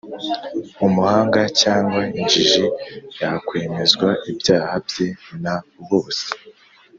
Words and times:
umuhanga 0.85 1.41
cyangwa 1.61 2.01
injiji 2.19 2.65
yakwemezwa 3.21 4.07
ibyaha 4.31 4.75
bye 4.87 5.07
na 5.43 5.55
bose 5.89 6.27